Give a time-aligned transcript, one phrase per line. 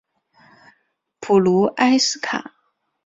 [1.19, 2.55] 普卢埃斯卡。